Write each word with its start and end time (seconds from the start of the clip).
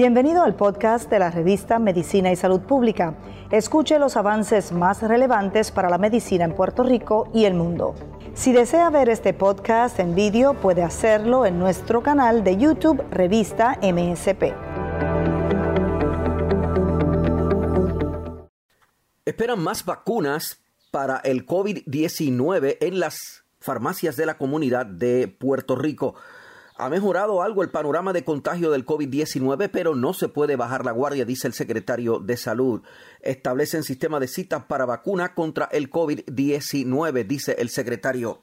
Bienvenido 0.00 0.42
al 0.42 0.54
podcast 0.54 1.10
de 1.10 1.18
la 1.18 1.30
revista 1.30 1.78
Medicina 1.78 2.32
y 2.32 2.36
Salud 2.36 2.62
Pública. 2.62 3.18
Escuche 3.50 3.98
los 3.98 4.16
avances 4.16 4.72
más 4.72 5.02
relevantes 5.02 5.70
para 5.70 5.90
la 5.90 5.98
medicina 5.98 6.46
en 6.46 6.54
Puerto 6.54 6.82
Rico 6.82 7.28
y 7.34 7.44
el 7.44 7.52
mundo. 7.52 7.94
Si 8.32 8.50
desea 8.50 8.88
ver 8.88 9.10
este 9.10 9.34
podcast 9.34 10.00
en 10.00 10.14
vídeo, 10.14 10.54
puede 10.54 10.82
hacerlo 10.82 11.44
en 11.44 11.58
nuestro 11.58 12.02
canal 12.02 12.42
de 12.44 12.56
YouTube 12.56 13.04
Revista 13.10 13.78
MSP. 13.82 14.54
Esperan 19.26 19.62
más 19.62 19.84
vacunas 19.84 20.62
para 20.90 21.18
el 21.18 21.44
COVID-19 21.44 22.78
en 22.80 23.00
las 23.00 23.44
farmacias 23.60 24.16
de 24.16 24.24
la 24.24 24.38
comunidad 24.38 24.86
de 24.86 25.28
Puerto 25.28 25.76
Rico. 25.76 26.14
Ha 26.80 26.88
mejorado 26.88 27.42
algo 27.42 27.62
el 27.62 27.68
panorama 27.68 28.14
de 28.14 28.24
contagio 28.24 28.70
del 28.70 28.86
COVID-19, 28.86 29.68
pero 29.70 29.94
no 29.94 30.14
se 30.14 30.28
puede 30.28 30.56
bajar 30.56 30.86
la 30.86 30.92
guardia, 30.92 31.26
dice 31.26 31.46
el 31.46 31.52
secretario 31.52 32.20
de 32.20 32.38
Salud. 32.38 32.80
Establecen 33.20 33.82
sistema 33.82 34.18
de 34.18 34.26
citas 34.26 34.64
para 34.64 34.86
vacuna 34.86 35.34
contra 35.34 35.66
el 35.66 35.90
COVID-19, 35.90 37.26
dice 37.26 37.56
el 37.58 37.68
secretario. 37.68 38.40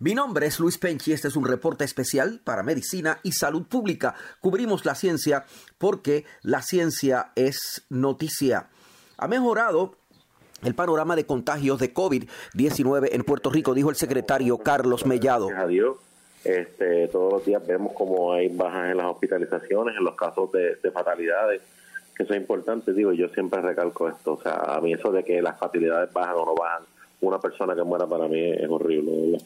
Mi 0.00 0.16
nombre 0.16 0.48
es 0.48 0.58
Luis 0.58 0.76
Penchi, 0.76 1.12
este 1.12 1.28
es 1.28 1.36
un 1.36 1.46
reporte 1.46 1.84
especial 1.84 2.40
para 2.42 2.64
Medicina 2.64 3.20
y 3.22 3.30
Salud 3.30 3.68
Pública. 3.68 4.16
Cubrimos 4.40 4.84
la 4.84 4.96
ciencia 4.96 5.44
porque 5.78 6.24
la 6.42 6.62
ciencia 6.62 7.30
es 7.36 7.86
noticia. 7.90 8.70
Ha 9.18 9.28
mejorado 9.28 9.94
el 10.64 10.74
panorama 10.74 11.14
de 11.14 11.26
contagios 11.26 11.78
de 11.78 11.94
COVID-19 11.94 13.10
en 13.12 13.22
Puerto 13.22 13.50
Rico, 13.50 13.72
dijo 13.72 13.90
el 13.90 13.96
secretario 13.96 14.58
Carlos 14.58 15.06
Mellado. 15.06 15.48
Adiós 15.56 16.07
este, 16.44 17.08
todos 17.08 17.32
los 17.32 17.44
días 17.44 17.66
vemos 17.66 17.92
como 17.92 18.32
hay 18.32 18.48
bajas 18.48 18.90
en 18.90 18.96
las 18.96 19.06
hospitalizaciones, 19.06 19.96
en 19.96 20.04
los 20.04 20.14
casos 20.14 20.50
de, 20.52 20.90
fatalidades, 20.92 21.62
que 22.16 22.22
eso 22.22 22.34
es 22.34 22.40
importante. 22.40 22.92
Digo, 22.92 23.12
yo 23.12 23.28
siempre 23.30 23.60
recalco 23.60 24.08
esto. 24.08 24.34
O 24.34 24.40
sea, 24.40 24.54
a 24.54 24.80
mí 24.80 24.92
eso 24.92 25.10
de 25.10 25.24
que 25.24 25.42
las 25.42 25.58
fatalidades 25.58 26.12
bajan 26.12 26.36
o 26.36 26.46
no 26.46 26.54
bajan, 26.54 26.84
una 27.20 27.40
persona 27.40 27.74
que 27.74 27.82
muera 27.82 28.06
para 28.06 28.28
mí 28.28 28.50
es 28.50 28.68
horrible. 28.68 29.38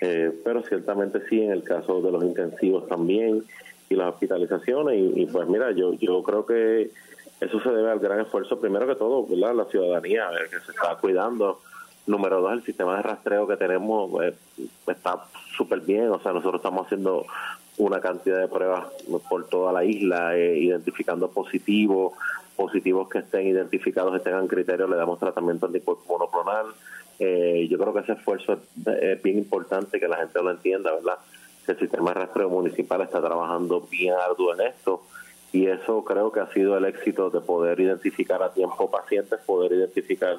Eh, 0.00 0.32
pero 0.44 0.62
ciertamente 0.62 1.20
sí, 1.28 1.42
en 1.42 1.52
el 1.52 1.62
caso 1.62 2.00
de 2.02 2.10
los 2.10 2.24
intensivos 2.24 2.88
también 2.88 3.44
y 3.88 3.94
las 3.94 4.14
hospitalizaciones. 4.14 4.98
Y, 5.16 5.26
pues 5.26 5.48
mira, 5.48 5.70
yo, 5.70 5.94
yo 5.94 6.22
creo 6.22 6.44
que 6.44 6.90
eso 7.40 7.60
se 7.60 7.70
debe 7.70 7.90
al 7.90 7.98
gran 8.00 8.20
esfuerzo, 8.20 8.60
primero 8.60 8.86
que 8.86 8.94
todo, 8.94 9.26
¿verdad? 9.26 9.54
la 9.54 9.64
ciudadanía, 9.66 10.28
que 10.50 10.60
se 10.60 10.72
está 10.72 10.96
cuidando 11.00 11.60
Número 12.06 12.40
dos, 12.40 12.52
el 12.52 12.64
sistema 12.64 12.96
de 12.96 13.02
rastreo 13.02 13.46
que 13.46 13.56
tenemos 13.56 14.10
pues, 14.10 14.34
está 14.88 15.24
súper 15.56 15.80
bien. 15.80 16.10
O 16.10 16.20
sea, 16.20 16.32
nosotros 16.32 16.56
estamos 16.56 16.86
haciendo 16.86 17.26
una 17.78 18.00
cantidad 18.00 18.40
de 18.40 18.48
pruebas 18.48 18.86
por 19.28 19.46
toda 19.48 19.72
la 19.72 19.84
isla, 19.84 20.36
eh, 20.36 20.58
identificando 20.58 21.30
positivos, 21.30 22.14
positivos 22.56 23.08
que 23.08 23.18
estén 23.18 23.46
identificados, 23.46 24.12
que 24.12 24.20
tengan 24.20 24.48
criterios, 24.48 24.90
le 24.90 24.96
damos 24.96 25.18
tratamiento 25.18 25.66
anticuerpo 25.66 26.02
monoclonal. 26.08 26.66
Eh, 27.18 27.68
yo 27.70 27.78
creo 27.78 27.94
que 27.94 28.00
ese 28.00 28.12
esfuerzo 28.12 28.58
es 29.00 29.22
bien 29.22 29.38
importante 29.38 30.00
que 30.00 30.08
la 30.08 30.16
gente 30.16 30.42
lo 30.42 30.50
entienda, 30.50 30.92
¿verdad? 30.92 31.18
El 31.66 31.78
sistema 31.78 32.10
de 32.10 32.14
rastreo 32.14 32.48
municipal 32.48 33.00
está 33.02 33.20
trabajando 33.20 33.80
bien 33.82 34.14
arduo 34.14 34.54
en 34.54 34.62
esto 34.62 35.02
y 35.52 35.66
eso 35.66 36.02
creo 36.02 36.32
que 36.32 36.40
ha 36.40 36.52
sido 36.52 36.76
el 36.76 36.86
éxito 36.86 37.30
de 37.30 37.40
poder 37.40 37.78
identificar 37.78 38.42
a 38.42 38.52
tiempo 38.52 38.90
pacientes, 38.90 39.38
poder 39.46 39.72
identificar 39.72 40.36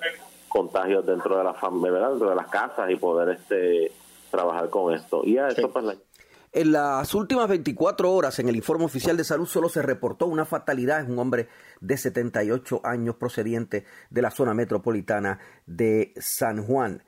contagios 0.54 1.04
dentro 1.04 1.36
de 1.36 1.44
la 1.44 1.56
familia, 1.56 2.08
dentro 2.08 2.30
de 2.30 2.36
las 2.36 2.48
casas 2.48 2.90
y 2.92 2.96
poder 2.96 3.40
este 3.40 3.92
trabajar 4.30 4.70
con 4.70 4.94
esto. 4.94 5.22
Y 5.26 5.38
a 5.38 5.48
eso 5.48 5.72
pues 5.72 5.98
En 6.52 6.72
las 6.72 7.14
últimas 7.16 7.48
24 7.50 8.12
horas, 8.12 8.38
en 8.38 8.50
el 8.50 8.56
informe 8.56 8.86
oficial 8.86 9.18
de 9.18 9.24
salud, 9.24 9.48
solo 9.48 9.68
se 9.68 9.82
reportó 9.82 10.28
una 10.28 10.46
fatalidad. 10.46 11.02
Es 11.02 11.10
un 11.10 11.18
hombre 11.18 11.50
de 11.82 11.98
78 11.98 12.82
años 12.84 13.16
procediente 13.16 13.86
de 14.12 14.22
la 14.22 14.30
zona 14.30 14.54
metropolitana 14.54 15.40
de 15.66 16.14
San 16.18 16.64
Juan. 16.64 17.04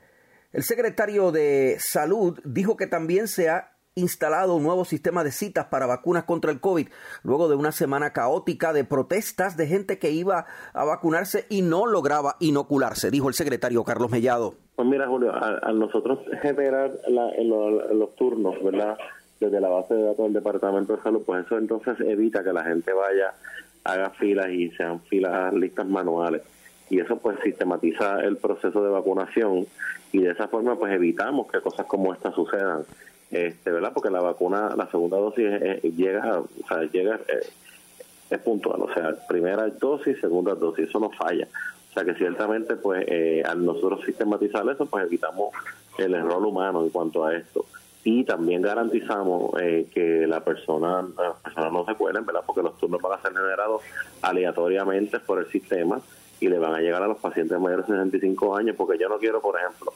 El 0.52 0.64
secretario 0.64 1.30
de 1.30 1.76
Salud 1.78 2.40
dijo 2.44 2.76
que 2.76 2.88
también 2.88 3.28
se 3.28 3.48
ha 3.48 3.75
instalado 3.96 4.54
un 4.56 4.62
nuevo 4.62 4.84
sistema 4.84 5.24
de 5.24 5.32
citas 5.32 5.66
para 5.66 5.86
vacunas 5.86 6.24
contra 6.24 6.52
el 6.52 6.60
COVID, 6.60 6.88
luego 7.22 7.48
de 7.48 7.56
una 7.56 7.72
semana 7.72 8.12
caótica 8.12 8.74
de 8.74 8.84
protestas 8.84 9.56
de 9.56 9.66
gente 9.66 9.98
que 9.98 10.10
iba 10.10 10.44
a 10.74 10.84
vacunarse 10.84 11.46
y 11.48 11.62
no 11.62 11.86
lograba 11.86 12.36
inocularse, 12.38 13.10
dijo 13.10 13.28
el 13.28 13.34
secretario 13.34 13.84
Carlos 13.84 14.10
Mellado. 14.10 14.54
Pues 14.76 14.86
mira, 14.86 15.08
Julio, 15.08 15.32
a, 15.34 15.72
nosotros 15.72 16.18
generar 16.42 16.92
en, 17.06 17.48
los 17.98 18.14
turnos, 18.16 18.62
¿verdad? 18.62 18.98
Desde 19.40 19.60
la 19.60 19.70
base 19.70 19.94
de 19.94 20.02
datos 20.02 20.24
del 20.24 20.34
Departamento 20.34 20.94
de 20.94 21.02
Salud, 21.02 21.22
pues 21.24 21.46
eso 21.46 21.56
entonces 21.56 21.98
evita 22.00 22.44
que 22.44 22.52
la 22.52 22.64
gente 22.64 22.92
vaya, 22.92 23.32
haga 23.84 24.10
filas 24.10 24.50
y 24.50 24.70
sean 24.72 25.00
filas 25.04 25.54
listas 25.54 25.86
manuales. 25.86 26.42
Y 26.90 27.00
eso 27.00 27.16
pues 27.16 27.38
sistematiza 27.42 28.20
el 28.20 28.36
proceso 28.36 28.82
de 28.82 28.90
vacunación 28.90 29.66
y 30.12 30.20
de 30.20 30.30
esa 30.30 30.48
forma 30.48 30.76
pues 30.76 30.92
evitamos 30.92 31.50
que 31.50 31.60
cosas 31.60 31.86
como 31.86 32.12
esta 32.14 32.32
sucedan 32.32 32.84
este, 33.30 33.72
¿verdad? 33.72 33.92
Porque 33.92 34.10
la 34.10 34.20
vacuna, 34.20 34.74
la 34.76 34.88
segunda 34.90 35.16
dosis 35.16 35.82
llega, 35.82 36.38
o 36.40 36.68
sea, 36.68 36.82
llega, 36.84 37.16
eh, 37.28 37.46
es 38.30 38.38
puntual, 38.40 38.82
o 38.82 38.92
sea, 38.92 39.16
primera 39.28 39.68
dosis, 39.68 40.20
segunda 40.20 40.54
dosis, 40.54 40.88
eso 40.88 41.00
no 41.00 41.10
falla. 41.10 41.48
O 41.90 41.92
sea 41.92 42.04
que 42.04 42.14
ciertamente, 42.14 42.76
pues, 42.76 43.04
eh, 43.08 43.42
al 43.44 43.64
nosotros 43.64 44.04
sistematizar 44.04 44.68
eso, 44.68 44.86
pues 44.86 45.06
evitamos 45.06 45.54
el 45.98 46.14
error 46.14 46.44
humano 46.44 46.82
en 46.82 46.90
cuanto 46.90 47.24
a 47.24 47.34
esto. 47.34 47.64
Y 48.04 48.22
también 48.22 48.62
garantizamos 48.62 49.60
eh, 49.60 49.88
que 49.92 50.26
la 50.28 50.44
persona, 50.44 51.04
las 51.16 51.36
personas 51.42 51.72
no 51.72 51.84
se 51.84 51.94
cuelen, 51.94 52.24
¿verdad? 52.24 52.42
Porque 52.46 52.62
los 52.62 52.78
turnos 52.78 53.02
van 53.02 53.18
a 53.18 53.22
ser 53.22 53.32
generados 53.32 53.82
aleatoriamente 54.22 55.18
por 55.18 55.40
el 55.40 55.50
sistema 55.50 56.00
y 56.40 56.48
le 56.48 56.58
van 56.58 56.74
a 56.74 56.80
llegar 56.80 57.02
a 57.02 57.06
los 57.06 57.18
pacientes 57.18 57.58
mayores 57.58 57.86
de 57.86 57.94
65 57.94 58.56
años, 58.56 58.76
porque 58.76 58.98
yo 58.98 59.08
no 59.08 59.18
quiero, 59.18 59.40
por 59.40 59.58
ejemplo, 59.58 59.92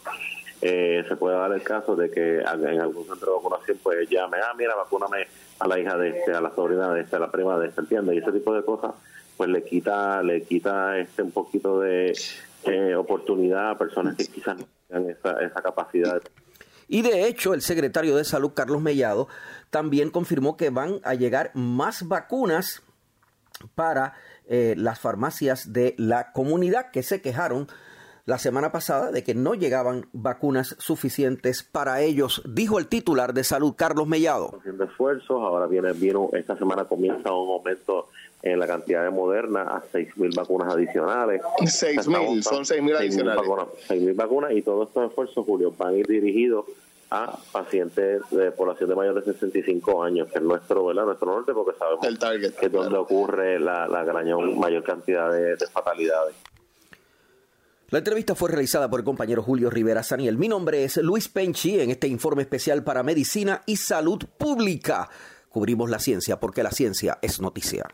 eh, 0.62 1.04
se 1.08 1.16
puede 1.16 1.36
dar 1.36 1.52
el 1.52 1.62
caso 1.62 1.96
de 1.96 2.10
que 2.10 2.38
en 2.38 2.80
algún 2.80 3.06
centro 3.06 3.32
de 3.32 3.36
vacunación 3.36 3.78
pues 3.82 4.08
llame, 4.08 4.38
ah, 4.42 4.52
mira, 4.56 4.74
vacúname 4.74 5.26
a 5.58 5.68
la 5.68 5.78
hija 5.78 5.96
de 5.96 6.10
este, 6.10 6.32
a 6.32 6.40
la 6.40 6.54
sobrina 6.54 6.92
de 6.92 7.02
este, 7.02 7.16
a 7.16 7.18
la 7.18 7.30
prima 7.30 7.58
de 7.58 7.68
este, 7.68 7.80
¿entiendes? 7.80 8.16
Y 8.16 8.18
ese 8.18 8.32
tipo 8.32 8.54
de 8.54 8.64
cosas 8.64 8.92
pues 9.36 9.48
le 9.48 9.64
quita 9.64 10.22
le 10.22 10.42
quita 10.42 10.98
este 10.98 11.22
un 11.22 11.30
poquito 11.30 11.80
de 11.80 12.12
oportunidad 12.94 13.70
a 13.70 13.78
personas 13.78 14.14
que 14.16 14.26
quizás 14.26 14.58
no 14.58 14.66
tengan 14.86 15.10
esa, 15.10 15.32
esa 15.40 15.62
capacidad. 15.62 16.20
Y 16.88 17.02
de 17.02 17.26
hecho, 17.26 17.54
el 17.54 17.62
secretario 17.62 18.16
de 18.16 18.24
Salud, 18.24 18.50
Carlos 18.52 18.82
Mellado, 18.82 19.28
también 19.70 20.10
confirmó 20.10 20.56
que 20.58 20.70
van 20.70 21.00
a 21.04 21.14
llegar 21.14 21.52
más 21.54 22.06
vacunas 22.06 22.82
para 23.75 24.15
eh, 24.47 24.75
las 24.76 24.98
farmacias 24.98 25.72
de 25.72 25.94
la 25.98 26.32
comunidad 26.32 26.91
que 26.91 27.03
se 27.03 27.21
quejaron 27.21 27.69
la 28.26 28.38
semana 28.38 28.71
pasada 28.71 29.10
de 29.10 29.25
que 29.25 29.34
no 29.34 29.54
llegaban 29.54 30.06
vacunas 30.12 30.76
suficientes 30.78 31.62
para 31.65 32.00
ellos, 32.00 32.43
dijo 32.48 32.78
el 32.78 32.87
titular 32.87 33.34
de 33.34 33.44
salud, 33.44 33.75
Carlos 33.76 34.06
Mellado. 34.06 34.56
Haciendo 34.59 34.84
esfuerzos, 34.84 35.31
ahora 35.31 35.66
viene, 35.66 35.93
viene 35.93 36.28
esta 36.34 36.56
semana 36.56 36.84
comienza 36.84 37.32
un 37.32 37.50
aumento 37.50 38.09
en 38.43 38.59
la 38.59 38.66
cantidad 38.66 39.03
de 39.03 39.10
Moderna 39.10 39.62
a 39.62 39.82
6.000 39.82 40.34
vacunas 40.37 40.72
adicionales. 40.72 41.42
6.000, 41.42 42.42
son 42.42 42.65
6.000 42.65 42.97
adicionales. 42.97 43.44
6.000 43.88 44.15
vacunas 44.15 44.53
y 44.53 44.62
todos 44.62 44.88
estos 44.88 45.10
esfuerzos, 45.10 45.44
Julio, 45.44 45.75
van 45.77 45.94
a 45.94 45.97
ir 45.97 46.06
dirigidos 46.06 46.66
a 47.10 47.37
pacientes 47.50 48.22
de 48.31 48.53
población 48.53 48.88
de 48.88 48.97
mayor 48.97 49.15
de 49.22 49.32
65 49.32 50.03
años, 50.03 50.28
que 50.28 50.38
es 50.38 50.44
nuestro, 50.44 50.87
¿verdad? 50.87 51.04
nuestro 51.06 51.26
norte, 51.26 51.53
porque 51.53 51.76
sabemos 51.76 52.06
que 52.59 52.66
es 52.66 52.72
donde 52.72 52.97
ocurre 52.97 53.59
la, 53.59 53.88
la 53.88 54.04
gran, 54.04 54.26
mayor 54.59 54.84
cantidad 54.84 55.31
de, 55.32 55.56
de 55.56 55.66
fatalidades. 55.66 56.37
La 57.91 57.98
entrevista 57.98 58.37
fue 58.37 58.50
realizada 58.50 58.88
por 58.88 59.00
el 59.00 59.04
compañero 59.04 59.43
Julio 59.43 59.69
Rivera 59.69 60.04
Saniel. 60.04 60.38
Mi 60.38 60.47
nombre 60.47 60.84
es 60.84 60.97
Luis 60.98 61.28
Penchi 61.28 61.81
en 61.81 61.91
este 61.91 62.06
informe 62.06 62.43
especial 62.43 62.84
para 62.84 63.03
Medicina 63.03 63.62
y 63.66 63.77
Salud 63.77 64.24
Pública. 64.39 65.09
Cubrimos 65.48 65.91
la 65.91 65.98
ciencia 65.98 66.39
porque 66.39 66.63
la 66.63 66.71
ciencia 66.71 67.18
es 67.21 67.41
noticia. 67.41 67.89